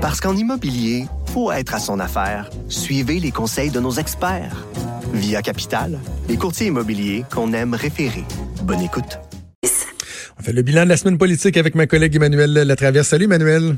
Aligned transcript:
Parce 0.00 0.18
qu'en 0.18 0.34
immobilier, 0.34 1.04
faut 1.26 1.52
être 1.52 1.74
à 1.74 1.78
son 1.78 2.00
affaire. 2.00 2.48
Suivez 2.70 3.20
les 3.20 3.30
conseils 3.30 3.68
de 3.68 3.80
nos 3.80 3.92
experts. 3.92 4.66
Via 5.12 5.42
Capital, 5.42 5.98
les 6.26 6.38
courtiers 6.38 6.68
immobiliers 6.68 7.26
qu'on 7.30 7.52
aime 7.52 7.74
référer. 7.74 8.24
Bonne 8.62 8.80
écoute. 8.80 9.18
On 10.38 10.42
fait 10.42 10.54
le 10.54 10.62
bilan 10.62 10.84
de 10.84 10.88
la 10.88 10.96
semaine 10.96 11.18
politique 11.18 11.58
avec 11.58 11.74
ma 11.74 11.86
collègue 11.86 12.16
Emmanuel 12.16 12.50
Latraverse. 12.50 13.08
Salut 13.08 13.26
Emmanuel. 13.26 13.76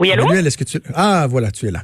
Oui? 0.00 0.10
Emmanuel, 0.10 0.46
est-ce 0.46 0.58
que 0.58 0.64
tu... 0.64 0.80
Ah, 0.94 1.26
voilà, 1.28 1.50
tu 1.50 1.66
es 1.66 1.70
là. 1.70 1.82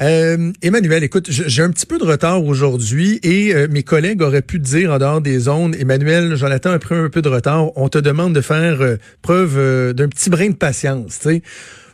Euh, 0.00 0.52
Emmanuel, 0.62 1.04
écoute, 1.04 1.26
j'ai 1.30 1.62
un 1.62 1.70
petit 1.70 1.86
peu 1.86 1.98
de 1.98 2.04
retard 2.04 2.44
aujourd'hui 2.44 3.20
et 3.22 3.54
euh, 3.54 3.68
mes 3.70 3.82
collègues 3.82 4.22
auraient 4.22 4.42
pu 4.42 4.60
te 4.60 4.64
dire 4.64 4.92
en 4.92 4.98
dehors 4.98 5.20
des 5.20 5.40
zones, 5.40 5.74
Emmanuel, 5.78 6.36
Jonathan 6.36 6.70
a 6.70 6.78
pris 6.78 6.94
un 6.94 7.08
peu 7.08 7.22
de 7.22 7.28
retard, 7.28 7.76
on 7.76 7.88
te 7.88 7.98
demande 7.98 8.34
de 8.34 8.40
faire 8.40 8.80
euh, 8.80 8.96
preuve 9.22 9.58
euh, 9.58 9.92
d'un 9.92 10.08
petit 10.08 10.30
brin 10.30 10.48
de 10.48 10.54
patience, 10.54 11.18
tu 11.18 11.28
sais. 11.28 11.42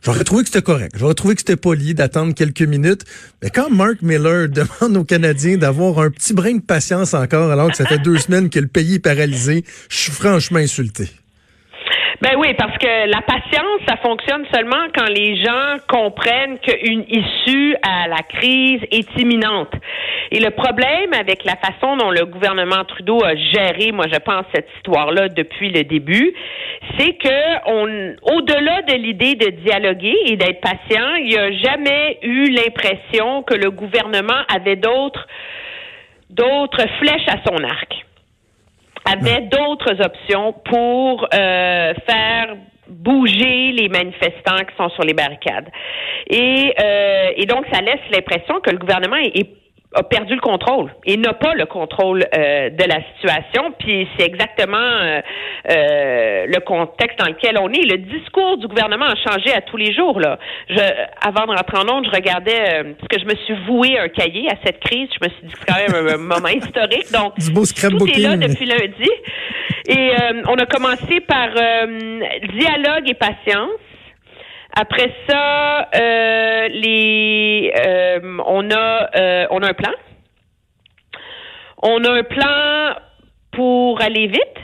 J'aurais 0.02 0.22
trouvé 0.22 0.44
que 0.44 0.48
c'était 0.48 0.62
correct. 0.62 0.94
J'aurais 0.96 1.14
trouvé 1.14 1.34
que 1.34 1.40
c'était 1.40 1.56
poli 1.56 1.92
d'attendre 1.92 2.32
quelques 2.32 2.62
minutes. 2.62 3.04
Mais 3.42 3.50
quand 3.50 3.70
Mark 3.70 4.02
Miller 4.02 4.48
demande 4.80 4.96
aux 4.96 5.04
Canadiens 5.04 5.56
d'avoir 5.56 5.98
un 5.98 6.10
petit 6.10 6.32
brin 6.32 6.54
de 6.54 6.60
patience 6.60 7.12
encore, 7.12 7.50
alors 7.50 7.70
que 7.70 7.76
ça 7.76 7.86
fait 7.86 7.98
deux 7.98 8.18
semaines 8.18 8.48
que 8.48 8.60
le 8.60 8.68
pays 8.68 8.94
est 8.94 8.98
paralysé, 9.00 9.64
je 9.88 9.96
suis 9.96 10.12
franchement 10.12 10.60
insulté. 10.60 11.10
Ben 12.22 12.30
oui, 12.38 12.54
parce 12.54 12.78
que 12.78 13.10
la 13.10 13.20
patience, 13.20 13.80
ça 13.86 13.96
fonctionne 13.98 14.46
seulement 14.54 14.86
quand 14.94 15.08
les 15.08 15.36
gens 15.36 15.76
comprennent 15.86 16.58
qu'une 16.60 17.04
issue 17.08 17.76
à 17.82 18.08
la 18.08 18.22
crise 18.22 18.80
est 18.90 19.20
imminente. 19.20 19.72
Et 20.30 20.40
le 20.40 20.50
problème 20.50 21.12
avec 21.12 21.44
la 21.44 21.56
façon 21.56 21.98
dont 21.98 22.10
le 22.10 22.24
gouvernement 22.24 22.84
Trudeau 22.84 23.22
a 23.22 23.34
géré, 23.36 23.92
moi 23.92 24.06
je 24.10 24.18
pense, 24.18 24.46
cette 24.54 24.68
histoire-là 24.76 25.28
depuis 25.28 25.70
le 25.70 25.84
début, 25.84 26.32
c'est 26.98 27.18
que 27.18 27.66
on, 27.66 28.16
au-delà 28.34 28.80
de 28.82 28.94
l'idée 28.94 29.34
de 29.34 29.50
dialoguer 29.50 30.16
et 30.24 30.36
d'être 30.36 30.62
patient, 30.62 31.16
il 31.16 31.26
n'y 31.26 31.38
a 31.38 31.52
jamais 31.52 32.18
eu 32.22 32.48
l'impression 32.50 33.42
que 33.42 33.54
le 33.54 33.70
gouvernement 33.70 34.42
avait 34.54 34.76
d'autres 34.76 35.26
d'autres 36.30 36.84
flèches 36.98 37.28
à 37.28 37.36
son 37.46 37.62
arc 37.62 38.05
avait 39.10 39.42
d'autres 39.42 40.04
options 40.04 40.52
pour 40.64 41.26
euh, 41.32 41.94
faire 42.08 42.56
bouger 42.88 43.72
les 43.72 43.88
manifestants 43.88 44.58
qui 44.58 44.76
sont 44.76 44.88
sur 44.90 45.02
les 45.02 45.14
barricades. 45.14 45.68
Et, 46.28 46.74
euh, 46.80 47.30
et 47.36 47.46
donc, 47.46 47.66
ça 47.72 47.80
laisse 47.80 48.00
l'impression 48.12 48.60
que 48.60 48.70
le 48.70 48.78
gouvernement 48.78 49.16
est, 49.16 49.36
est 49.38 49.65
a 49.96 50.02
perdu 50.02 50.34
le 50.34 50.40
contrôle 50.40 50.92
et 51.06 51.16
n'a 51.16 51.32
pas 51.32 51.54
le 51.54 51.64
contrôle 51.64 52.22
euh, 52.22 52.68
de 52.68 52.84
la 52.84 53.00
situation. 53.14 53.72
Puis 53.78 54.06
c'est 54.16 54.26
exactement 54.26 54.76
euh, 54.76 55.20
euh, 55.70 56.46
le 56.46 56.60
contexte 56.60 57.18
dans 57.18 57.26
lequel 57.26 57.56
on 57.58 57.70
est. 57.70 57.82
Le 57.82 57.96
discours 57.96 58.58
du 58.58 58.68
gouvernement 58.68 59.06
a 59.06 59.16
changé 59.16 59.52
à 59.54 59.62
tous 59.62 59.78
les 59.78 59.94
jours. 59.94 60.20
Là, 60.20 60.38
je, 60.68 60.76
avant 61.22 61.46
de 61.46 61.56
rentrer 61.56 61.78
en 61.78 61.96
onde, 61.96 62.04
je 62.04 62.10
regardais 62.10 62.94
parce 62.98 63.08
que 63.08 63.18
je 63.18 63.24
me 63.24 63.34
suis 63.46 63.54
voué 63.66 63.98
un 63.98 64.08
cahier 64.08 64.48
à 64.50 64.56
cette 64.64 64.80
crise. 64.80 65.08
Je 65.18 65.26
me 65.26 65.32
suis 65.32 65.46
dit 65.46 65.52
que 65.52 65.58
c'est 65.60 65.72
quand 65.72 65.96
même 65.96 66.08
un, 66.08 66.16
moment 66.36 66.48
historique. 66.48 67.10
Donc 67.12 67.32
tout 67.36 68.06
est 68.06 68.18
là 68.18 68.36
depuis 68.36 68.66
lundi. 68.66 69.10
Et 69.88 70.10
on 70.48 70.56
a 70.56 70.66
commencé 70.66 71.20
par 71.20 71.48
dialogue 71.48 73.08
et 73.08 73.14
patience. 73.14 73.85
Après 74.78 75.10
ça, 75.26 75.88
euh, 75.94 76.68
les, 76.68 77.72
euh, 77.86 78.38
on 78.44 78.70
a, 78.70 79.08
euh, 79.16 79.46
on 79.50 79.62
a 79.62 79.70
un 79.70 79.72
plan. 79.72 79.92
On 81.82 82.04
a 82.04 82.10
un 82.10 82.22
plan 82.22 82.96
pour 83.52 84.02
aller 84.02 84.26
vite. 84.26 84.58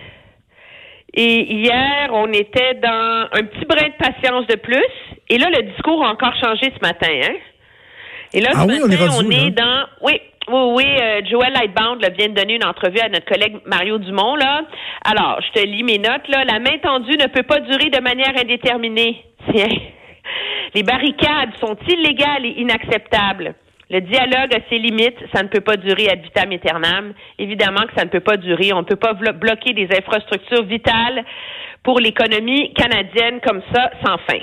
Et 1.14 1.54
hier, 1.54 2.10
on 2.12 2.30
était 2.30 2.74
dans 2.74 3.28
un 3.32 3.42
petit 3.42 3.64
brin 3.64 3.88
de 3.88 3.96
patience 3.96 4.46
de 4.48 4.56
plus. 4.56 4.84
Et 5.30 5.38
là, 5.38 5.48
le 5.48 5.62
discours 5.62 6.04
a 6.04 6.10
encore 6.10 6.34
changé 6.36 6.70
ce 6.74 6.86
matin. 6.86 7.08
Hein? 7.10 7.36
Et 8.34 8.42
là, 8.42 8.50
ah 8.52 8.62
ce 8.62 8.68
oui, 8.68 8.80
matin, 8.80 9.08
on 9.18 9.30
est, 9.30 9.40
on 9.40 9.46
est 9.46 9.50
dans. 9.50 9.86
Oui, 10.02 10.20
oui, 10.48 10.72
oui, 10.74 10.84
euh, 11.00 11.20
Joël 11.30 11.54
Lightbound 11.54 12.02
là, 12.02 12.10
vient 12.10 12.28
de 12.28 12.34
donner 12.34 12.56
une 12.56 12.64
entrevue 12.64 13.00
à 13.00 13.08
notre 13.08 13.26
collègue 13.26 13.56
Mario 13.64 13.96
Dumont. 13.96 14.36
Là. 14.36 14.62
Alors, 15.06 15.40
je 15.40 15.58
te 15.58 15.66
lis 15.66 15.84
mes 15.84 15.98
notes. 15.98 16.28
Là. 16.28 16.44
La 16.44 16.58
main 16.58 16.76
tendue 16.82 17.16
ne 17.16 17.28
peut 17.28 17.44
pas 17.44 17.60
durer 17.60 17.88
de 17.88 18.00
manière 18.00 18.34
indéterminée. 18.38 19.24
Tiens. 19.50 19.68
Les 20.74 20.82
barricades 20.82 21.50
sont 21.60 21.76
illégales 21.88 22.46
et 22.46 22.60
inacceptables. 22.60 23.54
Le 23.90 24.00
dialogue 24.00 24.54
a 24.54 24.60
ses 24.70 24.78
limites. 24.78 25.18
Ça 25.34 25.42
ne 25.42 25.48
peut 25.48 25.60
pas 25.60 25.76
durer 25.76 26.08
ad 26.08 26.22
vitam 26.22 26.50
aeternam. 26.50 27.12
Évidemment 27.38 27.82
que 27.82 27.94
ça 27.96 28.04
ne 28.04 28.10
peut 28.10 28.20
pas 28.20 28.38
durer. 28.38 28.72
On 28.72 28.80
ne 28.80 28.86
peut 28.86 28.96
pas 28.96 29.12
bloquer 29.12 29.74
des 29.74 29.88
infrastructures 29.96 30.64
vitales 30.64 31.24
pour 31.82 32.00
l'économie 32.00 32.72
canadienne 32.74 33.40
comme 33.46 33.60
ça 33.72 33.90
sans 34.04 34.16
fin. 34.26 34.40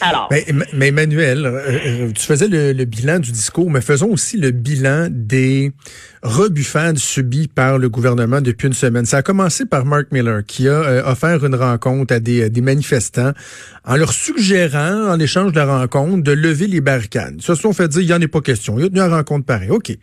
Alors. 0.00 0.28
Mais, 0.72 0.88
Emmanuel, 0.88 1.46
euh, 1.46 2.06
euh, 2.08 2.12
tu 2.12 2.24
faisais 2.24 2.48
le, 2.48 2.84
bilan 2.84 3.18
du 3.18 3.32
discours, 3.32 3.70
mais 3.70 3.80
faisons 3.80 4.10
aussi 4.10 4.36
le 4.36 4.50
bilan 4.50 5.08
des 5.10 5.72
rebuffades 6.22 6.98
subies 6.98 7.48
par 7.48 7.78
le 7.78 7.88
gouvernement 7.88 8.40
depuis 8.40 8.66
une 8.66 8.72
semaine. 8.72 9.06
Ça 9.06 9.18
a 9.18 9.22
commencé 9.22 9.66
par 9.66 9.84
Mark 9.84 10.06
Miller, 10.12 10.44
qui 10.46 10.68
a 10.68 10.72
euh, 10.72 11.10
offert 11.10 11.44
une 11.44 11.54
rencontre 11.54 12.14
à 12.14 12.20
des, 12.20 12.50
des, 12.50 12.60
manifestants 12.60 13.32
en 13.84 13.96
leur 13.96 14.12
suggérant, 14.12 15.10
en 15.10 15.18
échange 15.18 15.52
de 15.52 15.56
la 15.56 15.66
rencontre, 15.66 16.22
de 16.22 16.32
lever 16.32 16.66
les 16.66 16.80
barricades. 16.80 17.36
Ils 17.38 17.42
se 17.42 17.54
sont 17.54 17.72
fait 17.72 17.88
dire, 17.88 18.02
il 18.02 18.06
n'y 18.06 18.12
en 18.12 18.20
a 18.20 18.28
pas 18.28 18.40
question. 18.40 18.78
Il 18.78 18.84
a 18.84 18.88
tenu 18.88 19.00
une 19.00 19.12
rencontre 19.12 19.46
pareille. 19.46 19.70
OK. 19.70 19.96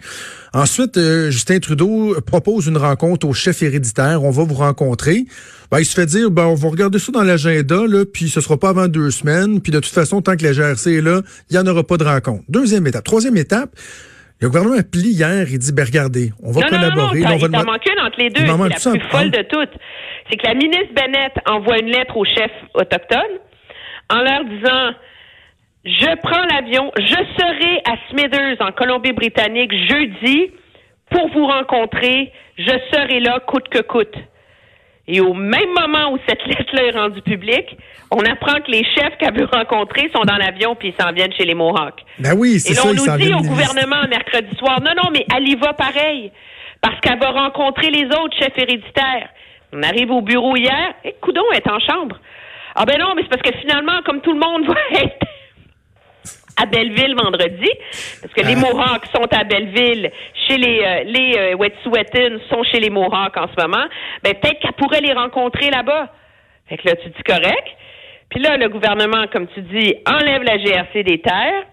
Ensuite, 0.54 1.00
Justin 1.30 1.60
Trudeau 1.60 2.16
propose 2.26 2.68
une 2.68 2.78
rencontre 2.78 3.28
au 3.28 3.34
chef 3.34 3.62
héréditaire. 3.62 4.24
On 4.24 4.32
va 4.32 4.44
vous 4.44 4.56
rencontrer. 4.56 5.26
Ben, 5.72 5.80
il 5.80 5.86
se 5.86 5.94
fait 5.94 6.06
dire, 6.06 6.32
ben, 6.32 6.46
on 6.46 6.56
va 6.56 6.70
regarder 6.70 7.00
ça 7.00 7.12
dans 7.12 7.24
l'agenda, 7.24 7.82
puis 8.12 8.30
ce 8.30 8.42
sera 8.42 8.58
pas 8.58 8.70
avant 8.70 8.88
deux 8.88 9.12
semaines. 9.12 9.62
Puis 9.62 9.72
de 9.72 9.80
toute 9.80 9.94
façon, 9.94 10.22
tant 10.22 10.36
que 10.36 10.44
la 10.44 10.54
GRC 10.54 10.94
est 10.94 11.02
là, 11.02 11.22
il 11.50 11.54
n'y 11.54 11.60
en 11.60 11.68
aura 11.68 11.84
pas 11.84 11.98
de 11.98 12.04
rencontre. 12.04 12.44
Deuxième 12.50 12.86
étape. 12.88 13.04
Troisième 13.04 13.38
étape, 13.38 13.76
le 14.42 14.50
gouvernement 14.50 14.82
plie 14.92 15.12
hier, 15.12 15.46
il 15.50 15.60
dit, 15.60 15.72
ben 15.72 15.86
regardez, 15.86 16.32
on 16.44 16.52
va 16.52 16.62
non, 16.62 16.68
collaborer. 16.68 17.20
Non, 17.22 17.30
non, 17.30 17.36
on 17.36 17.38
va 17.38 17.48
il 17.48 17.52
t'en 17.52 17.72
manque 17.72 17.86
une 17.86 18.00
entre 18.02 18.20
les 18.20 18.30
deux. 18.30 18.46
C'est 18.46 18.90
la 18.90 19.00
plus 19.00 19.10
folle 19.10 19.32
de 19.32 19.42
toutes. 19.44 19.80
C'est 20.30 20.38
que 20.38 20.48
la 20.48 20.54
ministre 20.56 20.94
Bennett 20.94 21.34
envoie 21.48 21.80
une 21.80 21.90
lettre 21.90 22.18
aux 22.18 22.26
chefs 22.26 22.52
autochtones 22.74 23.40
en 24.10 24.22
leur 24.22 24.44
disant, 24.46 24.92
je 25.86 26.16
prends 26.22 26.46
l'avion, 26.52 26.92
je 26.98 27.16
serai 27.38 27.82
à 27.86 27.96
Smithers 28.10 28.58
en 28.60 28.72
Colombie-Britannique 28.72 29.72
jeudi 29.90 30.52
pour 31.12 31.30
vous 31.30 31.46
rencontrer. 31.46 32.32
Je 32.58 32.72
serai 32.92 33.20
là 33.20 33.40
coûte 33.48 33.70
que 33.70 33.82
coûte. 33.82 34.16
Et 35.08 35.22
au 35.22 35.34
même 35.34 35.70
moment 35.70 36.14
où 36.14 36.18
cette 36.28 36.46
lettre-là 36.48 36.84
est 36.84 36.98
rendue 36.98 37.22
publique, 37.22 37.78
on 38.12 38.20
apprend 38.20 38.60
que 38.62 38.72
les 38.72 38.84
chefs 38.84 39.18
qu'elle 39.20 39.38
veut 39.38 39.48
rencontrer 39.52 40.10
sont 40.16 40.24
dans 40.24 40.38
l'avion 40.38 40.76
puis 40.76 40.94
ils 40.98 41.04
s'en 41.04 41.12
viennent 41.12 41.34
chez 41.34 41.46
les 41.46 41.54
Mohawks. 41.54 42.04
Ben 42.20 42.34
oui, 42.36 42.60
c'est 42.60 42.72
Et 42.72 42.76
ça, 42.76 42.88
on 42.88 42.94
ils 42.94 42.98
nous 42.98 43.18
dit 43.18 43.34
au 43.34 43.48
gouvernement 43.48 44.08
mercredi 44.10 44.56
soir, 44.58 44.82
non, 44.82 44.92
non, 44.96 45.12
mais 45.12 45.26
elle 45.36 45.48
y 45.48 45.56
va 45.56 45.74
pareil. 45.74 46.32
Parce 46.82 47.00
qu'elle 47.02 47.20
va 47.20 47.30
rencontrer 47.32 47.92
les 47.92 48.06
autres 48.06 48.36
chefs 48.38 48.58
héréditaires. 48.58 49.30
On 49.74 49.84
arrive 49.84 50.12
au 50.12 50.22
bureau 50.22 50.56
hier, 50.56 50.94
et 51.04 51.16
Coudon 51.22 51.44
est 51.54 51.68
en 51.70 51.80
chambre. 51.80 52.18
Ah 52.76 52.86
ben 52.86 52.98
non, 53.00 53.14
mais 53.16 53.24
c'est 53.24 53.30
parce 53.30 53.42
que 53.42 53.58
finalement, 53.60 54.02
comme 54.06 54.22
tout 54.22 54.34
le 54.34 54.40
monde 54.40 54.66
va 54.68 55.00
être 55.02 55.26
à 56.62 56.66
Belleville 56.66 57.16
vendredi, 57.16 57.70
parce 58.22 58.34
que 58.34 58.42
les 58.42 58.56
Ah. 58.56 58.60
Mohawks 58.60 59.06
sont 59.14 59.28
à 59.34 59.44
Belleville, 59.44 60.12
chez 60.48 60.58
les 60.58 60.80
euh, 60.82 61.04
les 61.06 61.38
euh, 61.38 61.56
Wet'suwet'en 61.56 62.40
sont 62.50 62.64
chez 62.64 62.80
les 62.80 62.90
Mohawks 62.90 63.38
en 63.38 63.48
ce 63.48 63.62
moment, 63.62 63.86
ben 64.24 64.34
peut-être 64.36 64.60
qu'elle 64.60 64.74
pourrait 64.74 65.02
les 65.02 65.14
rencontrer 65.14 65.70
là-bas. 65.70 66.10
Fait 66.68 66.78
que 66.78 66.88
là, 66.88 66.96
tu 66.96 67.10
dis 67.10 67.24
correct. 67.24 67.68
Puis 68.30 68.40
là, 68.40 68.58
le 68.58 68.70
gouvernement, 68.70 69.28
comme 69.32 69.48
tu 69.48 69.62
dis, 69.62 69.96
enlève 70.08 70.42
la 70.44 70.58
GRC 70.58 71.04
des 71.04 71.20
terres. 71.20 71.64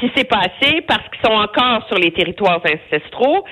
Puis 0.00 0.10
c'est 0.16 0.24
passé 0.24 0.80
parce 0.88 1.06
qu'ils 1.10 1.20
sont 1.22 1.36
encore 1.36 1.86
sur 1.88 1.98
les 1.98 2.10
territoires 2.10 2.62
ancestraux. 2.64 3.44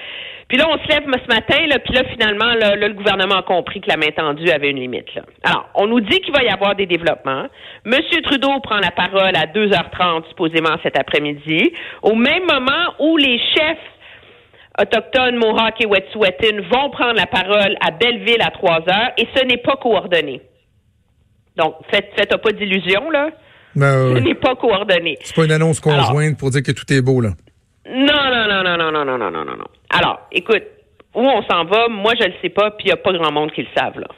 Puis 0.49 0.57
là, 0.57 0.65
on 0.67 0.79
se 0.79 0.89
lève 0.89 1.03
ce 1.05 1.29
matin, 1.29 1.67
là, 1.67 1.79
puis 1.79 1.93
là, 1.93 2.05
finalement, 2.11 2.55
le 2.55 2.95
gouvernement 2.95 3.41
a 3.41 3.43
compris 3.43 3.83
que 3.83 3.89
la 3.91 3.99
main 3.99 4.11
tendue 4.17 4.49
avait 4.51 4.71
une 4.71 4.81
limite. 4.81 5.11
Alors, 5.45 5.69
on 5.75 5.87
nous 5.89 6.01
dit 6.01 6.21
qu'il 6.21 6.33
va 6.33 6.43
y 6.43 6.49
avoir 6.49 6.75
des 6.75 6.87
développements. 6.87 7.49
Monsieur 7.85 8.23
Trudeau 8.23 8.59
prend 8.61 8.79
la 8.79 8.91
parole 8.91 9.37
à 9.37 9.45
2h30, 9.45 10.27
supposément 10.29 10.75
cet 10.83 10.99
après-midi, 10.99 11.71
au 12.03 12.15
même 12.15 12.45
moment 12.47 12.95
où 12.99 13.19
les 13.19 13.39
chefs 13.39 13.77
autochtones, 14.81 15.37
Mohawk 15.37 15.83
et 15.83 15.87
Wet'suwet'en 15.87 16.63
vont 16.71 16.89
prendre 16.89 17.17
la 17.17 17.27
parole 17.27 17.77
à 17.87 17.91
Belleville 17.91 18.41
à 18.41 18.51
3 18.51 18.89
heures, 18.89 19.13
et 19.19 19.29
ce 19.37 19.45
n'est 19.45 19.59
pas 19.59 19.77
coordonné. 19.77 20.41
Donc, 21.57 21.75
faites, 21.91 22.11
faites 22.17 22.35
pas 22.35 22.53
d'illusions, 22.53 23.11
là. 23.11 23.29
Ben, 23.79 24.17
Ce 24.17 24.21
n'est 24.21 24.35
pas 24.35 24.55
coordonné. 24.57 25.17
c'est 25.23 25.35
pas 25.37 25.45
une 25.45 25.53
annonce 25.53 25.81
conjointe 25.81 26.39
pour 26.39 26.51
dire 26.51 26.63
que 26.63 26.73
tout 26.73 26.91
est 26.93 27.01
beau, 27.01 27.21
là. 27.21 27.31
Non, 27.89 28.05
non, 28.07 28.47
non, 28.49 28.63
non, 28.65 28.77
non, 28.77 28.93
non, 28.93 29.05
non, 29.05 29.19
non, 29.19 29.31
non, 29.31 29.45
non, 29.45 29.57
non. 29.57 29.65
Alors, 29.91 30.21
écoute, 30.33 30.63
où 31.15 31.21
on 31.21 31.43
s'en 31.43 31.65
va, 31.65 31.89
moi, 31.89 32.13
je 32.21 32.27
le 32.27 32.35
sais 32.43 32.51
pas, 32.51 32.71
puis 32.73 32.85
il 32.85 32.89
n'y 32.89 32.93
a 32.93 32.97
pas 32.97 33.13
grand 33.13 33.33
monde 33.33 33.51
qui 33.53 33.63
le 33.63 33.69
savent, 33.77 33.99
là. 33.99 34.09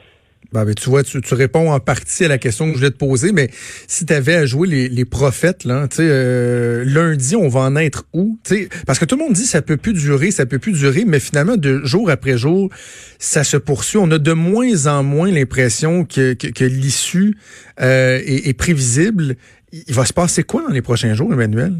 Ben, 0.51 0.65
ben, 0.65 0.75
tu 0.75 0.89
vois, 0.89 1.01
tu, 1.03 1.19
réponds 1.33 1.71
en 1.71 1.79
partie 1.79 2.25
à 2.25 2.27
la 2.27 2.37
question 2.37 2.65
que 2.65 2.73
je 2.73 2.77
voulais 2.79 2.91
te 2.91 2.97
poser, 2.97 3.31
mais 3.31 3.49
si 3.87 4.05
tu 4.05 4.11
avais 4.11 4.35
à 4.35 4.45
jouer 4.45 4.67
les, 4.67 4.89
les 4.89 5.05
prophètes, 5.05 5.63
là, 5.63 5.87
tu 5.87 6.01
euh, 6.01 6.83
lundi, 6.85 7.37
on 7.37 7.47
va 7.47 7.61
en 7.61 7.77
être 7.77 8.05
où? 8.11 8.37
sais, 8.43 8.67
parce 8.85 8.99
que 8.99 9.05
tout 9.05 9.15
le 9.15 9.23
monde 9.23 9.33
dit 9.33 9.45
ça 9.45 9.61
peut 9.61 9.77
plus 9.77 9.93
durer, 9.93 10.29
ça 10.29 10.45
peut 10.45 10.59
plus 10.59 10.73
durer, 10.73 11.05
mais 11.05 11.21
finalement, 11.21 11.55
de 11.55 11.81
jour 11.85 12.09
après 12.09 12.37
jour, 12.37 12.69
ça 13.17 13.45
se 13.45 13.55
poursuit. 13.55 13.97
On 13.97 14.11
a 14.11 14.17
de 14.17 14.33
moins 14.33 14.87
en 14.87 15.03
moins 15.03 15.31
l'impression 15.31 16.03
que, 16.03 16.33
que, 16.33 16.47
que 16.47 16.65
l'issue 16.65 17.37
euh, 17.79 18.19
est, 18.25 18.49
est 18.49 18.53
prévisible. 18.53 19.37
Il 19.71 19.93
va 19.93 20.03
se 20.03 20.13
passer 20.13 20.43
quoi 20.43 20.63
dans 20.63 20.73
les 20.73 20.81
prochains 20.81 21.13
jours, 21.13 21.31
Emmanuel? 21.31 21.75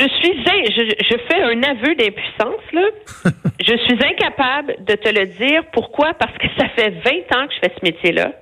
Je 0.00 0.08
suis, 0.08 0.32
je, 0.32 0.94
je 1.10 1.16
fais 1.28 1.42
un 1.42 1.62
aveu 1.62 1.94
d'impuissance, 1.94 2.72
là. 2.72 2.86
je 3.60 3.76
suis 3.84 3.98
incapable 4.02 4.76
de 4.80 4.94
te 4.94 5.08
le 5.10 5.26
dire. 5.26 5.64
Pourquoi? 5.72 6.14
Parce 6.14 6.32
que 6.38 6.46
ça 6.58 6.70
fait 6.70 6.88
20 6.90 7.36
ans 7.36 7.46
que 7.46 7.54
je 7.54 7.58
fais 7.60 7.74
ce 7.78 7.84
métier-là. 7.84 8.32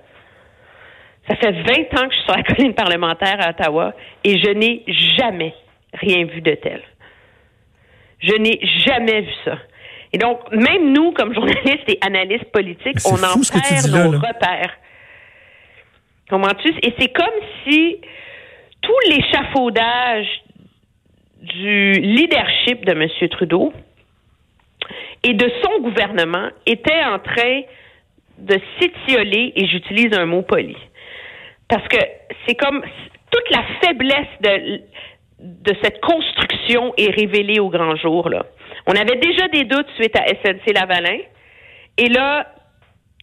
Ça 1.28 1.34
fait 1.34 1.50
20 1.50 2.00
ans 2.00 2.08
que 2.08 2.14
je 2.14 2.18
suis 2.18 2.26
sur 2.26 2.36
la 2.36 2.42
colline 2.54 2.74
parlementaire 2.74 3.38
à 3.40 3.50
Ottawa 3.50 3.92
et 4.22 4.38
je 4.38 4.50
n'ai 4.50 4.84
jamais 5.16 5.52
rien 5.94 6.26
vu 6.26 6.40
de 6.42 6.54
tel. 6.54 6.80
Je 8.20 8.34
n'ai 8.34 8.60
jamais 8.86 9.22
vu 9.22 9.32
ça. 9.44 9.58
Et 10.12 10.18
donc, 10.18 10.38
même 10.52 10.92
nous, 10.92 11.10
comme 11.10 11.34
journalistes 11.34 11.88
et 11.88 11.98
analystes 12.02 12.52
politiques, 12.52 12.98
on 13.04 13.16
en 13.16 13.34
perd 13.34 13.90
nos 13.90 14.16
repères. 14.16 14.74
Comprends-tu? 16.30 16.68
Et 16.82 16.94
c'est 16.98 17.12
comme 17.12 17.26
si 17.64 17.96
tout 18.80 18.98
l'échafaudage 19.08 20.28
du 21.40 21.92
leadership 21.92 22.84
de 22.84 22.92
M. 22.92 23.28
Trudeau 23.30 23.72
et 25.22 25.34
de 25.34 25.50
son 25.62 25.80
gouvernement 25.80 26.48
était 26.66 27.02
en 27.04 27.18
train 27.18 27.62
de 28.38 28.56
s'étioler, 28.78 29.52
et 29.56 29.66
j'utilise 29.66 30.16
un 30.16 30.26
mot 30.26 30.42
poli. 30.42 30.76
Parce 31.68 31.86
que 31.88 31.98
c'est 32.46 32.54
comme 32.54 32.82
toute 33.30 33.50
la 33.50 33.64
faiblesse 33.82 34.28
de, 34.40 34.80
de 35.40 35.76
cette 35.82 36.00
construction 36.00 36.94
est 36.96 37.10
révélée 37.10 37.58
au 37.58 37.68
grand 37.68 37.96
jour. 37.96 38.28
Là. 38.28 38.46
On 38.86 38.92
avait 38.92 39.16
déjà 39.16 39.48
des 39.48 39.64
doutes 39.64 39.88
suite 39.96 40.16
à 40.16 40.24
SNC-Lavalin. 40.26 41.18
Et 41.98 42.08
là, 42.08 42.46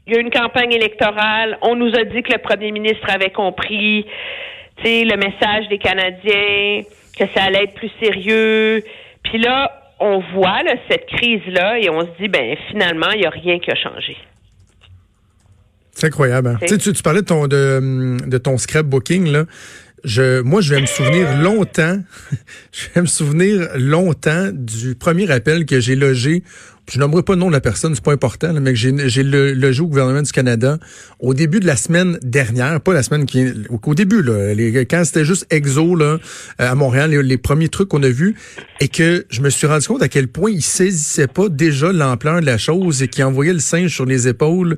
il 0.05 0.13
y 0.13 0.17
a 0.17 0.19
une 0.19 0.29
campagne 0.29 0.73
électorale. 0.73 1.57
On 1.61 1.75
nous 1.75 1.95
a 1.95 2.03
dit 2.03 2.21
que 2.21 2.33
le 2.33 2.39
premier 2.39 2.71
ministre 2.71 3.09
avait 3.09 3.31
compris 3.31 4.05
le 4.83 5.15
message 5.15 5.67
des 5.69 5.77
Canadiens 5.77 6.83
que 7.17 7.23
ça 7.33 7.43
allait 7.43 7.63
être 7.63 7.73
plus 7.73 7.91
sérieux. 8.01 8.83
Puis 9.23 9.39
là, 9.39 9.71
on 9.99 10.19
voit 10.33 10.61
cette 10.89 11.05
crise-là 11.07 11.79
et 11.79 11.89
on 11.89 12.01
se 12.01 12.21
dit, 12.21 12.27
ben 12.27 12.55
finalement, 12.69 13.11
il 13.13 13.21
n'y 13.21 13.25
a 13.25 13.29
rien 13.29 13.59
qui 13.59 13.71
a 13.71 13.75
changé. 13.75 14.17
C'est 15.91 16.07
incroyable. 16.07 16.57
Hein? 16.61 16.65
Tu, 16.67 16.77
tu 16.77 17.03
parlais 17.03 17.21
de 17.21 17.25
ton, 17.25 17.47
de, 17.47 18.17
de 18.27 18.37
ton 18.37 18.57
scrapbooking, 18.57 19.31
là. 19.31 19.45
Je, 20.03 20.41
moi, 20.41 20.61
je 20.61 20.75
vais 20.75 20.81
me 20.81 20.85
souvenir 20.85 21.35
longtemps, 21.39 21.97
je 22.71 22.87
vais 22.93 23.01
me 23.01 23.07
souvenir 23.07 23.69
longtemps 23.75 24.49
du 24.53 24.93
premier 24.93 25.31
appel 25.31 25.65
que 25.65 25.79
j'ai 25.79 25.95
logé 25.95 26.43
je 26.91 26.99
nommerai 26.99 27.23
pas 27.23 27.33
le 27.33 27.39
nom 27.39 27.47
de 27.47 27.53
la 27.53 27.61
personne, 27.61 27.95
c'est 27.95 28.03
pas 28.03 28.13
important, 28.13 28.53
mais 28.53 28.75
j'ai, 28.75 28.93
j'ai 29.09 29.23
le, 29.23 29.53
le 29.53 29.81
au 29.81 29.87
gouvernement 29.87 30.21
du 30.21 30.31
Canada. 30.31 30.77
Au 31.19 31.33
début 31.33 31.59
de 31.59 31.65
la 31.65 31.75
semaine 31.75 32.19
dernière, 32.21 32.79
pas 32.79 32.93
la 32.93 33.03
semaine 33.03 33.25
qui 33.25 33.47
au, 33.69 33.95
début 33.95 34.21
là, 34.21 34.53
les, 34.53 34.85
quand 34.85 35.03
c'était 35.03 35.25
juste 35.25 35.47
exo 35.49 35.95
là 35.95 36.05
euh, 36.05 36.17
à 36.57 36.75
Montréal, 36.75 37.11
les, 37.11 37.37
premiers 37.37 37.69
trucs 37.69 37.89
qu'on 37.89 38.03
a 38.03 38.09
vus 38.09 38.35
et 38.79 38.87
que 38.87 39.25
je 39.29 39.41
me 39.41 39.49
suis 39.49 39.67
rendu 39.67 39.87
compte 39.87 40.01
à 40.01 40.09
quel 40.09 40.27
point 40.27 40.51
ils 40.51 40.61
saisissaient 40.61 41.27
pas 41.27 41.49
déjà 41.49 41.91
l'ampleur 41.91 42.39
de 42.41 42.45
la 42.45 42.57
chose 42.57 43.01
et 43.03 43.07
qui 43.07 43.23
envoyaient 43.23 43.53
le 43.53 43.59
singe 43.59 43.93
sur 43.93 44.05
les 44.05 44.27
épaules 44.27 44.77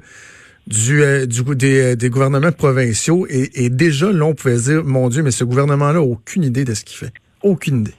du, 0.66 1.04
euh, 1.04 1.26
du 1.26 1.44
des, 1.56 1.96
des, 1.96 2.10
gouvernements 2.10 2.52
provinciaux. 2.52 3.28
Et, 3.30 3.66
et 3.66 3.70
déjà 3.70 4.12
là 4.12 4.26
on 4.26 4.34
pouvait 4.34 4.58
dire 4.58 4.84
mon 4.84 5.10
Dieu 5.10 5.24
mais 5.24 5.32
ce 5.32 5.44
gouvernement 5.44 5.92
là 5.92 6.00
a 6.00 6.04
aucune 6.04 6.44
idée 6.44 6.64
de 6.64 6.74
ce 6.74 6.84
qu'il 6.84 6.98
fait, 6.98 7.14
aucune 7.44 7.82
idée. 7.82 7.94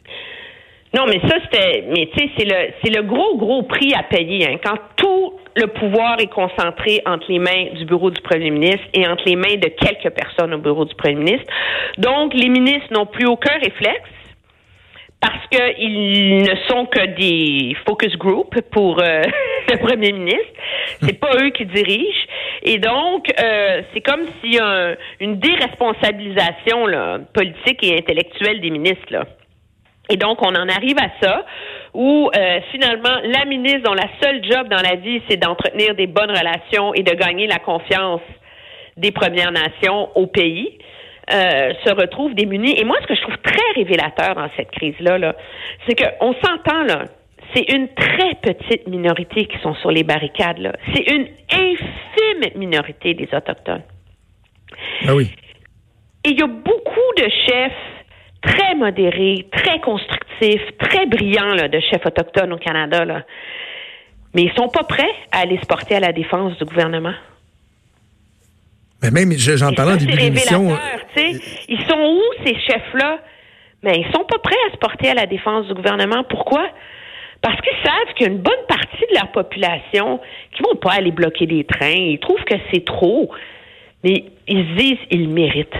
Non, 0.94 1.04
mais 1.06 1.20
ça, 1.28 1.36
c'était. 1.44 1.84
Mais 1.88 2.08
tu 2.14 2.18
sais, 2.18 2.30
c'est 2.36 2.44
le, 2.44 2.72
c'est 2.82 2.94
le 2.94 3.02
gros, 3.02 3.36
gros 3.36 3.62
prix 3.62 3.92
à 3.94 4.02
payer. 4.02 4.48
Hein, 4.48 4.56
quand 4.62 4.78
tout 4.96 5.34
le 5.56 5.66
pouvoir 5.66 6.20
est 6.20 6.32
concentré 6.32 7.02
entre 7.04 7.26
les 7.28 7.38
mains 7.38 7.66
du 7.74 7.84
bureau 7.84 8.10
du 8.10 8.20
premier 8.20 8.50
ministre 8.50 8.86
et 8.94 9.06
entre 9.06 9.24
les 9.26 9.36
mains 9.36 9.56
de 9.56 9.68
quelques 9.68 10.14
personnes 10.14 10.54
au 10.54 10.58
bureau 10.58 10.84
du 10.84 10.94
premier 10.94 11.16
ministre. 11.16 11.52
Donc, 11.98 12.32
les 12.34 12.48
ministres 12.48 12.92
n'ont 12.92 13.06
plus 13.06 13.26
aucun 13.26 13.54
réflexe 13.54 14.08
parce 15.20 15.46
qu'ils 15.48 16.42
ne 16.42 16.54
sont 16.68 16.86
que 16.86 17.04
des 17.16 17.76
focus 17.86 18.16
group 18.16 18.54
pour 18.70 19.02
euh, 19.02 19.22
le 19.68 19.78
premier 19.78 20.12
ministre. 20.12 20.52
C'est 21.02 21.18
pas 21.18 21.32
eux 21.42 21.50
qui 21.50 21.66
dirigent. 21.66 22.26
Et 22.62 22.78
donc, 22.78 23.26
euh, 23.40 23.82
c'est 23.92 24.00
comme 24.00 24.22
s'il 24.40 24.54
y 24.54 24.60
a 24.60 24.94
une 25.20 25.40
déresponsabilisation 25.40 26.86
là, 26.86 27.18
politique 27.34 27.82
et 27.82 27.98
intellectuelle 27.98 28.60
des 28.60 28.70
ministres. 28.70 29.10
Là. 29.10 29.24
Et 30.10 30.16
donc, 30.16 30.40
on 30.42 30.54
en 30.54 30.68
arrive 30.68 30.96
à 30.98 31.10
ça, 31.20 31.44
où 31.94 32.30
euh, 32.34 32.60
finalement, 32.70 33.20
la 33.24 33.44
ministre 33.44 33.82
dont 33.82 33.94
la 33.94 34.08
seule 34.22 34.42
job 34.44 34.68
dans 34.68 34.80
la 34.80 34.96
vie, 34.96 35.20
c'est 35.28 35.36
d'entretenir 35.36 35.94
des 35.94 36.06
bonnes 36.06 36.30
relations 36.30 36.94
et 36.94 37.02
de 37.02 37.14
gagner 37.14 37.46
la 37.46 37.58
confiance 37.58 38.22
des 38.96 39.12
Premières 39.12 39.52
Nations 39.52 40.10
au 40.16 40.26
pays, 40.26 40.78
euh, 41.30 41.72
se 41.84 41.92
retrouve 41.94 42.34
démunie. 42.34 42.78
Et 42.80 42.84
moi, 42.84 42.96
ce 43.02 43.06
que 43.06 43.14
je 43.14 43.20
trouve 43.20 43.36
très 43.38 43.72
révélateur 43.76 44.34
dans 44.34 44.48
cette 44.56 44.70
crise-là, 44.70 45.18
-là, 45.18 45.34
c'est 45.86 45.94
qu'on 45.94 46.34
s'entend, 46.42 46.84
là, 46.84 47.04
c'est 47.54 47.70
une 47.70 47.88
très 47.88 48.34
petite 48.34 48.86
minorité 48.88 49.46
qui 49.46 49.58
sont 49.58 49.74
sur 49.74 49.90
les 49.90 50.04
barricades. 50.04 50.58
là. 50.58 50.72
C'est 50.94 51.10
une 51.10 51.28
infime 51.52 52.58
minorité 52.58 53.14
des 53.14 53.28
Autochtones. 53.32 53.84
Ah 55.06 55.14
oui. 55.14 55.30
Et 56.24 56.30
il 56.30 56.38
y 56.38 56.42
a 56.42 56.46
beaucoup 56.46 57.12
de 57.16 57.28
chefs 57.46 57.97
très 58.42 58.74
modéré, 58.74 59.46
très 59.52 59.80
constructif, 59.80 60.60
très 60.78 61.06
brillant 61.06 61.54
là, 61.54 61.68
de 61.68 61.80
chefs 61.80 62.04
autochtones 62.06 62.52
au 62.52 62.58
Canada. 62.58 63.04
Là. 63.04 63.24
Mais 64.34 64.42
ils 64.42 64.52
sont 64.56 64.68
pas 64.68 64.84
prêts 64.84 65.10
à 65.32 65.40
aller 65.40 65.58
se 65.58 65.66
porter 65.66 65.96
à 65.96 66.00
la 66.00 66.12
défense 66.12 66.56
du 66.58 66.64
gouvernement. 66.64 67.14
Mais 69.02 69.10
même, 69.10 69.32
j'en 69.32 69.72
parlais 69.72 69.92
en 69.92 69.96
début 69.96 70.16
d'émission. 70.16 70.76
Ils 71.16 71.84
sont 71.88 71.98
où, 71.98 72.22
ces 72.44 72.54
chefs-là? 72.60 73.20
Mais 73.82 74.00
ils 74.00 74.12
sont 74.12 74.24
pas 74.24 74.38
prêts 74.38 74.56
à 74.68 74.72
se 74.72 74.78
porter 74.78 75.10
à 75.10 75.14
la 75.14 75.26
défense 75.26 75.68
du 75.68 75.74
gouvernement. 75.74 76.24
Pourquoi? 76.24 76.68
Parce 77.40 77.60
qu'ils 77.60 77.78
savent 77.84 78.14
qu'il 78.16 78.26
y 78.26 78.28
a 78.28 78.32
une 78.32 78.40
bonne 78.40 78.66
partie 78.66 79.04
de 79.08 79.14
leur 79.14 79.30
population 79.30 80.20
qui 80.52 80.62
vont 80.64 80.74
pas 80.74 80.94
aller 80.94 81.12
bloquer 81.12 81.46
des 81.46 81.62
trains. 81.62 81.92
Ils 81.92 82.18
trouvent 82.18 82.42
que 82.44 82.56
c'est 82.72 82.84
trop. 82.84 83.30
Mais 84.02 84.24
ils 84.48 84.66
se 84.66 84.74
disent, 84.76 85.06
ils 85.12 85.28
méritent. 85.28 85.78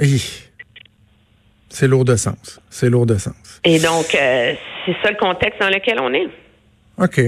Oui. 0.00 0.49
C'est 1.70 1.86
lourd 1.88 2.04
de 2.04 2.16
sens. 2.16 2.60
C'est 2.68 2.90
lourd 2.90 3.06
de 3.06 3.16
sens. 3.16 3.60
Et 3.64 3.78
donc, 3.78 4.14
euh, 4.14 4.54
c'est 4.84 4.96
ça 5.02 5.10
le 5.10 5.16
contexte 5.16 5.60
dans 5.60 5.68
lequel 5.68 5.98
on 6.00 6.12
est. 6.12 6.28
OK. 7.00 7.22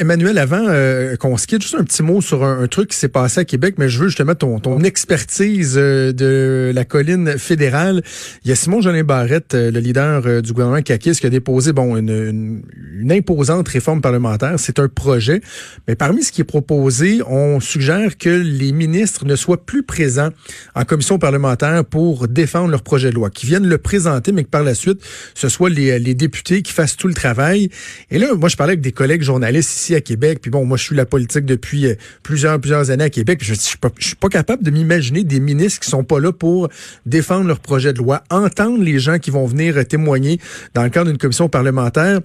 Emmanuel, 0.00 0.38
avant 0.38 0.64
euh, 0.66 1.14
qu'on 1.14 1.36
se 1.36 1.46
quitte, 1.46 1.62
juste 1.62 1.76
un 1.76 1.84
petit 1.84 2.02
mot 2.02 2.20
sur 2.20 2.42
un, 2.42 2.66
truc 2.66 2.90
qui 2.90 2.96
s'est 2.96 3.08
passé 3.08 3.40
à 3.40 3.44
Québec, 3.44 3.76
mais 3.78 3.88
je 3.88 4.00
veux 4.00 4.08
justement 4.08 4.34
ton, 4.34 4.58
ton 4.58 4.80
expertise 4.80 5.74
euh, 5.76 6.12
de 6.12 6.72
la 6.74 6.84
colline 6.84 7.38
fédérale. 7.38 8.02
Il 8.44 8.48
y 8.48 8.52
a 8.52 8.56
Simon 8.56 8.80
Jolin 8.80 9.04
Barrette, 9.04 9.54
euh, 9.54 9.70
le 9.70 9.78
leader 9.78 10.42
du 10.42 10.52
gouvernement 10.52 10.82
CAQIS, 10.82 11.20
qui 11.20 11.26
a 11.26 11.30
déposé 11.30 11.72
bon 11.72 11.96
une, 11.96 12.62
une, 12.98 13.12
imposante 13.12 13.68
réforme 13.68 14.00
parlementaire. 14.00 14.54
C'est 14.58 14.80
un 14.80 14.88
projet, 14.88 15.40
mais 15.86 15.94
parmi 15.94 16.24
ce 16.24 16.32
qui 16.32 16.40
est 16.40 16.44
proposé, 16.44 17.20
on 17.28 17.60
suggère 17.60 18.18
que 18.18 18.30
les 18.30 18.72
ministres 18.72 19.24
ne 19.26 19.36
soient 19.36 19.64
plus 19.64 19.84
présents 19.84 20.30
en 20.74 20.84
commission 20.84 21.20
parlementaire 21.20 21.84
pour 21.84 22.26
défendre 22.26 22.70
leur 22.70 22.82
projet 22.82 23.10
de 23.10 23.14
loi, 23.14 23.30
qu'ils 23.30 23.48
viennent 23.48 23.68
le 23.68 23.78
présenter, 23.78 24.32
mais 24.32 24.42
que 24.42 24.48
par 24.48 24.64
la 24.64 24.74
suite, 24.74 25.00
ce 25.34 25.48
soit 25.48 25.70
les, 25.70 26.00
les 26.00 26.14
députés 26.14 26.62
qui 26.62 26.72
fassent 26.72 26.96
tout 26.96 27.08
le 27.08 27.14
travail. 27.14 27.68
Et 28.10 28.18
là, 28.18 28.34
moi, 28.34 28.48
je 28.48 28.56
parlais 28.56 28.72
avec 28.72 28.80
des 28.80 28.90
collègues 28.90 29.03
journalistes 29.20 29.70
ici 29.70 29.94
à 29.94 30.00
Québec. 30.00 30.38
Puis 30.40 30.50
bon, 30.50 30.64
moi, 30.64 30.76
je 30.76 30.84
suis 30.84 30.96
la 30.96 31.06
politique 31.06 31.44
depuis 31.44 31.86
euh, 31.86 31.94
plusieurs, 32.22 32.60
plusieurs 32.60 32.90
années 32.90 33.04
à 33.04 33.10
Québec. 33.10 33.40
je, 33.42 33.52
ne 33.52 33.58
suis 33.58 33.78
pas, 33.78 33.90
suis 33.98 34.16
pas 34.16 34.28
capable 34.28 34.62
de 34.62 34.70
m'imaginer 34.70 35.24
des 35.24 35.40
ministres 35.40 35.80
qui 35.80 35.90
sont 35.90 36.04
pas 36.04 36.20
là 36.20 36.32
pour 36.32 36.68
défendre 37.06 37.46
leur 37.46 37.60
projet 37.60 37.92
de 37.92 37.98
loi, 37.98 38.22
entendre 38.30 38.82
les 38.82 38.98
gens 38.98 39.18
qui 39.18 39.30
vont 39.30 39.46
venir 39.46 39.86
témoigner 39.86 40.38
dans 40.74 40.82
le 40.82 40.90
cadre 40.90 41.08
d'une 41.08 41.18
commission 41.18 41.48
parlementaire. 41.48 42.20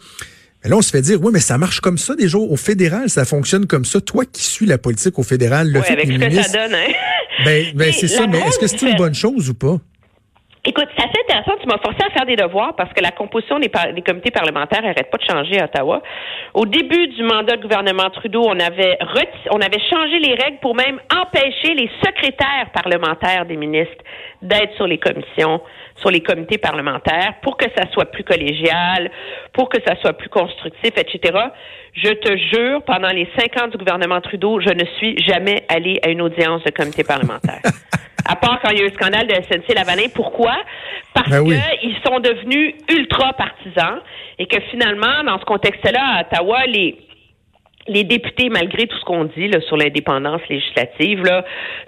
Mais 0.64 0.70
là, 0.70 0.78
on 0.78 0.82
se 0.82 0.90
fait 0.92 1.02
dire, 1.02 1.20
oui, 1.24 1.32
mais 1.34 1.40
ça 1.40 1.58
marche 1.58 1.80
comme 1.80 1.98
ça 1.98 2.16
déjà 2.16 2.38
au 2.38 2.58
fédéral, 2.58 3.10
ça 3.10 3.24
fonctionne 3.24 3.66
comme 3.66 3.86
ça. 3.86 4.02
Toi 4.02 4.26
qui 4.26 4.44
suis 4.44 4.66
la 4.66 4.78
politique 4.78 5.18
au 5.18 5.24
fédéral, 5.24 5.72
le 5.72 5.82
fait 5.82 5.94
avec 5.94 6.08
ce 6.08 6.18
que 6.18 6.44
ça 6.44 6.68
donne, 6.68 6.76
hein? 6.76 6.94
Ben, 7.46 7.68
ben 7.74 7.94
c'est 7.94 8.10
ça, 8.10 8.28
mais 8.28 8.40
est-ce 8.40 8.60
que 8.60 8.68
c'est 8.68 8.82
une 8.82 8.98
bonne 8.98 9.16
chose 9.16 9.50
ou 9.50 9.54
pas? 9.54 9.78
Écoute, 10.66 10.90
ça 10.98 11.06
intéressant. 11.30 11.58
Tu 11.62 11.68
m'as 11.68 11.78
forcé 11.78 12.00
à 12.06 12.10
faire 12.12 12.26
des 12.26 12.36
devoirs 12.36 12.76
parce 12.76 12.92
que 12.94 13.02
la 13.02 13.12
composition 13.12 13.60
des, 13.60 13.70
comités 13.70 14.32
parlementaires 14.32 14.82
n'arrête 14.82 15.10
pas 15.10 15.18
de 15.18 15.24
changer 15.24 15.60
à 15.60 15.66
Ottawa. 15.66 16.02
Au 16.54 16.66
début 16.66 17.08
du 17.08 17.24
mandat 17.24 17.58
du 17.58 17.64
gouvernement 17.64 18.10
Trudeau, 18.10 18.44
on 18.46 18.60
avait, 18.60 18.98
on 19.52 19.62
avait 19.62 19.82
changé 19.90 20.20
les 20.20 20.34
règles 20.34 20.58
pour 20.62 20.76
même 20.76 21.00
empêcher 21.14 21.74
les 21.76 21.90
secrétaires 22.04 22.70
parlementaires 22.74 23.46
des 23.46 23.58
ministres 23.58 24.04
d'être 24.42 24.74
sur 24.76 24.88
les 24.88 24.98
commissions, 24.98 25.62
sur 25.98 26.10
les 26.10 26.22
comités 26.22 26.58
parlementaires, 26.58 27.36
pour 27.42 27.58
que 27.58 27.66
ça 27.78 27.90
soit 27.92 28.06
plus 28.06 28.24
collégial, 28.24 29.12
pour 29.54 29.70
que 29.70 29.78
ça 29.86 29.96
soit 29.98 30.14
plus 30.14 30.30
constructif, 30.30 30.92
etc. 30.98 31.38
Je 32.02 32.14
te 32.14 32.38
jure, 32.38 32.82
pendant 32.84 33.10
les 33.10 33.28
cinq 33.38 33.62
ans 33.62 33.68
du 33.68 33.78
gouvernement 33.78 34.22
Trudeau, 34.22 34.62
je 34.62 34.70
ne 34.70 34.86
suis 34.98 35.18
jamais 35.22 35.66
allée 35.68 36.00
à 36.02 36.10
une 36.10 36.22
audience 36.22 36.64
de 36.64 36.72
comité 36.72 37.04
parlementaire. 37.04 37.60
à 38.26 38.36
part 38.36 38.60
quand 38.62 38.70
il 38.70 38.78
y 38.78 38.82
a 38.82 38.86
eu 38.86 38.90
le 38.90 38.94
scandale 38.94 39.28
de 39.28 39.34
SNC 39.34 39.76
Lavalin. 39.76 40.08
Pourquoi? 40.14 40.56
Parce 41.14 41.30
ben 41.30 41.44
qu'ils 41.82 41.98
sont 42.06 42.20
devenus 42.20 42.76
ultra 42.90 43.34
partisans 43.34 44.00
et 44.38 44.46
que 44.46 44.62
finalement, 44.72 45.24
dans 45.26 45.40
ce 45.40 45.46
contexte-là, 45.46 46.20
à 46.20 46.22
Ottawa, 46.22 46.66
les 46.68 46.98
les 47.90 48.04
députés, 48.04 48.50
malgré 48.50 48.88
tout 48.88 48.98
ce 48.98 49.04
qu'on 49.04 49.26
dit 49.26 49.52
sur 49.68 49.78
l'indépendance 49.78 50.42
législative, 50.50 51.24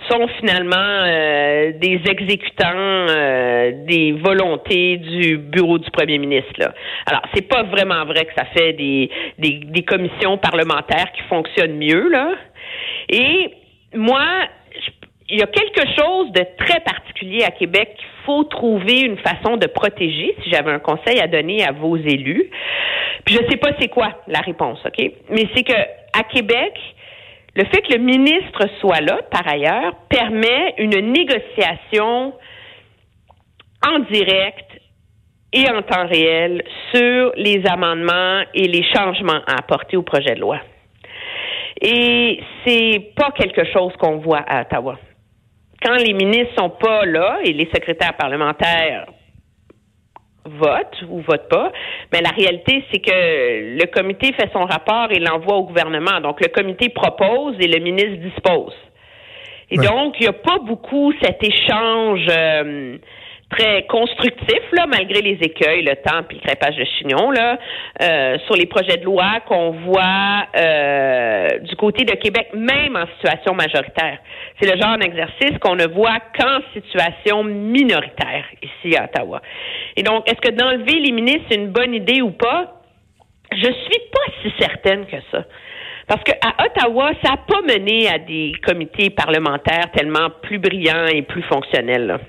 sont 0.09 0.27
finalement 0.39 0.75
euh, 0.77 1.71
des 1.79 2.01
exécutants 2.05 3.07
euh, 3.09 3.71
des 3.85 4.13
volontés 4.13 4.97
du 4.97 5.37
bureau 5.37 5.77
du 5.77 5.89
premier 5.91 6.17
ministre. 6.17 6.53
Là. 6.57 6.73
Alors, 7.05 7.21
c'est 7.33 7.47
pas 7.47 7.63
vraiment 7.63 8.03
vrai 8.05 8.25
que 8.25 8.33
ça 8.35 8.45
fait 8.45 8.73
des, 8.73 9.09
des, 9.37 9.61
des 9.63 9.83
commissions 9.83 10.37
parlementaires 10.37 11.11
qui 11.15 11.21
fonctionnent 11.29 11.77
mieux. 11.77 12.09
Là. 12.09 12.31
Et 13.09 13.51
moi, 13.95 14.25
il 15.31 15.39
y 15.39 15.43
a 15.43 15.47
quelque 15.47 15.87
chose 15.97 16.31
de 16.33 16.45
très 16.57 16.81
particulier 16.81 17.43
à 17.43 17.51
Québec 17.51 17.95
qu'il 17.95 18.07
faut 18.25 18.43
trouver 18.43 18.99
une 19.01 19.17
façon 19.17 19.55
de 19.55 19.65
protéger, 19.65 20.35
si 20.43 20.51
j'avais 20.51 20.71
un 20.71 20.79
conseil 20.79 21.19
à 21.21 21.27
donner 21.27 21.63
à 21.63 21.71
vos 21.71 21.95
élus. 21.95 22.49
Puis 23.25 23.35
je 23.35 23.49
sais 23.49 23.57
pas 23.57 23.69
c'est 23.79 23.87
quoi 23.87 24.09
la 24.27 24.39
réponse, 24.39 24.79
OK? 24.85 25.11
Mais 25.29 25.47
c'est 25.55 25.63
que 25.63 25.73
à 25.73 26.23
Québec, 26.23 26.73
le 27.55 27.63
fait 27.63 27.81
que 27.81 27.93
le 27.93 27.99
ministre 27.99 28.67
soit 28.81 28.99
là, 28.99 29.19
par 29.31 29.47
ailleurs, 29.47 29.95
permet 30.09 30.73
une 30.77 30.99
négociation 31.13 32.33
en 33.87 33.99
direct 34.11 34.67
et 35.53 35.69
en 35.69 35.81
temps 35.81 36.07
réel 36.07 36.61
sur 36.93 37.31
les 37.37 37.63
amendements 37.67 38.41
et 38.53 38.67
les 38.67 38.83
changements 38.83 39.41
à 39.47 39.59
apporter 39.59 39.95
au 39.95 40.03
projet 40.03 40.35
de 40.35 40.41
loi. 40.41 40.59
Et 41.81 42.41
c'est 42.65 43.13
pas 43.15 43.31
quelque 43.31 43.63
chose 43.71 43.93
qu'on 43.97 44.17
voit 44.17 44.43
à 44.45 44.61
Ottawa 44.61 44.97
quand 45.81 45.95
les 45.95 46.13
ministres 46.13 46.53
sont 46.57 46.69
pas 46.69 47.05
là 47.05 47.39
et 47.43 47.53
les 47.53 47.69
secrétaires 47.73 48.15
parlementaires 48.17 49.05
votent 50.45 51.03
ou 51.09 51.21
votent 51.21 51.49
pas, 51.49 51.71
mais 52.11 52.21
la 52.21 52.29
réalité, 52.29 52.83
c'est 52.91 52.99
que 52.99 53.77
le 53.79 53.85
comité 53.87 54.33
fait 54.33 54.49
son 54.53 54.65
rapport 54.65 55.07
et 55.11 55.19
l'envoie 55.19 55.55
au 55.55 55.63
gouvernement. 55.63 56.19
Donc, 56.21 56.41
le 56.41 56.47
comité 56.47 56.89
propose 56.89 57.55
et 57.59 57.67
le 57.67 57.79
ministre 57.79 58.17
dispose. 58.17 58.73
Et 59.69 59.77
donc, 59.77 60.15
il 60.19 60.23
n'y 60.23 60.27
a 60.27 60.33
pas 60.33 60.59
beaucoup 60.59 61.13
cet 61.21 61.41
échange 61.43 62.27
euh, 62.29 62.97
très 63.51 63.83
constructif, 63.83 64.61
là, 64.71 64.85
malgré 64.87 65.21
les 65.21 65.37
écueils, 65.41 65.83
le 65.83 65.95
temps 65.97 66.21
et 66.29 66.33
le 66.33 66.39
crépage 66.39 66.75
de 66.75 66.85
chignon, 66.85 67.31
là, 67.31 67.59
euh, 68.01 68.37
sur 68.45 68.55
les 68.55 68.65
projets 68.65 68.97
de 68.97 69.05
loi 69.05 69.41
qu'on 69.47 69.71
voit 69.71 70.45
euh, 70.55 71.59
du 71.59 71.75
côté 71.75 72.05
de 72.05 72.13
Québec, 72.15 72.49
même 72.53 72.95
en 72.95 73.05
situation 73.15 73.53
majoritaire. 73.53 74.19
C'est 74.59 74.73
le 74.73 74.81
genre 74.81 74.97
d'exercice 74.97 75.57
qu'on 75.59 75.75
ne 75.75 75.87
voit 75.87 76.19
qu'en 76.37 76.59
situation 76.73 77.43
minoritaire 77.43 78.45
ici 78.61 78.95
à 78.95 79.05
Ottawa. 79.05 79.41
Et 79.97 80.03
donc, 80.03 80.29
est-ce 80.29 80.41
que 80.41 80.55
d'enlever 80.55 80.99
les 80.99 81.11
ministres, 81.11 81.45
c'est 81.49 81.57
une 81.57 81.71
bonne 81.71 81.93
idée 81.93 82.21
ou 82.21 82.31
pas? 82.31 82.81
Je 83.51 83.65
suis 83.65 84.01
pas 84.11 84.33
si 84.41 84.53
certaine 84.59 85.05
que 85.05 85.17
ça. 85.31 85.43
Parce 86.07 86.23
qu'à 86.23 86.53
Ottawa, 86.65 87.11
ça 87.23 87.31
n'a 87.31 87.37
pas 87.37 87.61
mené 87.61 88.07
à 88.07 88.17
des 88.17 88.53
comités 88.65 89.09
parlementaires 89.09 89.91
tellement 89.93 90.29
plus 90.41 90.57
brillants 90.57 91.07
et 91.07 91.21
plus 91.21 91.43
fonctionnels. 91.43 92.07
Là. 92.07 92.19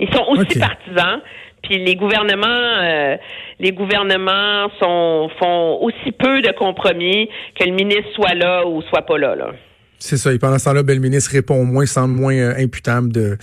Ils 0.00 0.12
sont 0.12 0.24
aussi 0.28 0.58
partisans. 0.58 1.20
Puis 1.62 1.78
les 1.78 1.96
gouvernements, 1.96 2.46
euh, 2.46 3.16
les 3.58 3.72
gouvernements 3.72 4.68
sont, 4.80 5.30
font 5.38 5.78
aussi 5.80 6.12
peu 6.12 6.42
de 6.42 6.52
compromis 6.52 7.28
que 7.58 7.64
le 7.64 7.72
ministre 7.72 8.10
soit 8.14 8.34
là 8.34 8.66
ou 8.66 8.82
soit 8.82 9.02
pas 9.02 9.16
là. 9.18 9.34
là. 9.34 9.52
C'est 9.98 10.16
ça. 10.16 10.32
Et 10.32 10.38
pendant 10.38 10.58
ce 10.58 10.64
temps-là, 10.64 10.82
le 10.82 10.94
ministre 10.96 11.30
répond 11.32 11.54
au 11.60 11.64
moins, 11.64 11.86
semble 11.86 12.14
moins 12.14 12.34
euh, 12.34 12.54
imputable 12.58 13.10
de, 13.10 13.38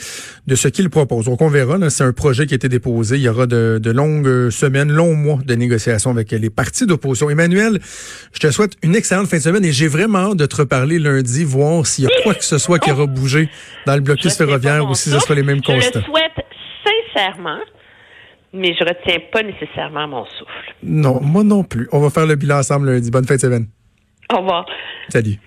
de 0.46 0.56
ce 0.56 0.68
qu'il 0.68 0.90
propose. 0.90 1.26
Donc, 1.26 1.42
on 1.42 1.48
verra. 1.48 1.90
C'est 1.90 2.04
un 2.04 2.14
projet 2.14 2.46
qui 2.46 2.54
a 2.54 2.58
été 2.58 2.70
déposé. 2.70 3.16
Il 3.16 3.22
y 3.22 3.30
aura 3.30 3.48
de, 3.48 3.80
de 3.82 3.92
longues 3.92 4.50
semaines, 4.50 4.92
longs 4.92 5.16
mois 5.16 5.40
de 5.44 5.56
négociations 5.56 6.12
avec 6.12 6.32
les 6.32 6.50
partis 6.50 6.86
d'opposition. 6.86 7.30
Emmanuel, 7.30 7.80
je 8.34 8.40
te 8.40 8.52
souhaite 8.52 8.74
une 8.84 8.96
excellente 8.96 9.28
fin 9.28 9.38
de 9.38 9.42
semaine 9.42 9.66
et 9.66 9.72
j'ai 9.72 9.88
vraiment 9.88 10.32
hâte 10.32 10.38
de 10.38 10.46
te 10.46 10.58
reparler 10.58 11.00
lundi, 11.00 11.44
voir 11.44 11.86
s'il 11.86 12.06
y 12.06 12.08
a 12.08 12.12
quoi 12.24 12.36
que 12.36 12.46
ce 12.46 12.58
soit 12.58 12.80
qui 12.80 12.92
aura 12.92 13.08
bougé 13.08 13.50
dans 13.86 13.96
le 13.96 14.02
blocus 14.02 14.36
ferroviaire 14.38 14.88
ou 14.90 14.94
si 14.94 15.10
ce 15.10 15.20
sera 15.20 15.34
les 15.34 15.44
mêmes 15.44 15.62
constats. 15.62 16.00
Je 16.00 16.00
le 16.00 16.06
souhaite 16.06 16.46
sincèrement 17.16 17.60
mais 18.54 18.76
je 18.78 18.84
retiens 18.84 19.20
pas 19.32 19.44
nécessairement 19.44 20.08
mon 20.08 20.26
souffle. 20.26 20.76
Non, 20.84 21.22
moi 21.22 21.44
non 21.44 21.64
plus. 21.64 21.88
On 21.92 22.00
va 22.00 22.10
faire 22.10 22.26
le 22.26 22.36
bilan 22.36 22.58
ensemble 22.60 22.92
lundi. 22.92 23.10
Bonne 23.10 23.26
fin 23.26 23.36
de 23.36 23.40
semaine. 23.40 23.68
Au 24.34 24.40
revoir. 24.40 24.66
Salut. 25.10 25.38